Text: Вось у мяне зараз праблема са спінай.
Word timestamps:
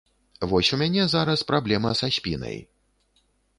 Вось 0.51 0.71
у 0.77 0.79
мяне 0.83 1.03
зараз 1.15 1.45
праблема 1.53 1.93
са 2.01 2.11
спінай. 2.19 2.57